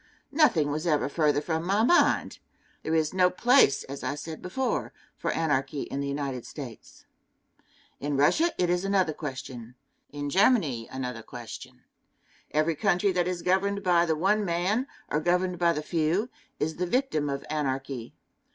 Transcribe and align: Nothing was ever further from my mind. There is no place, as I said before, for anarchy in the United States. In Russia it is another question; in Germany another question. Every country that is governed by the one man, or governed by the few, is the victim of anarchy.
Nothing 0.31 0.71
was 0.71 0.87
ever 0.87 1.07
further 1.07 1.41
from 1.41 1.63
my 1.63 1.83
mind. 1.83 2.39
There 2.81 2.95
is 2.95 3.13
no 3.13 3.29
place, 3.29 3.83
as 3.83 4.03
I 4.03 4.15
said 4.15 4.41
before, 4.41 4.93
for 5.15 5.29
anarchy 5.29 5.83
in 5.83 5.99
the 5.99 6.07
United 6.07 6.43
States. 6.43 7.05
In 7.99 8.17
Russia 8.17 8.51
it 8.57 8.67
is 8.67 8.83
another 8.83 9.13
question; 9.13 9.75
in 10.09 10.31
Germany 10.31 10.89
another 10.91 11.21
question. 11.21 11.83
Every 12.49 12.73
country 12.75 13.11
that 13.11 13.27
is 13.27 13.43
governed 13.43 13.83
by 13.83 14.07
the 14.07 14.15
one 14.15 14.43
man, 14.43 14.87
or 15.07 15.19
governed 15.19 15.59
by 15.59 15.71
the 15.71 15.83
few, 15.83 16.31
is 16.59 16.77
the 16.77 16.87
victim 16.87 17.29
of 17.29 17.45
anarchy. 17.51 18.15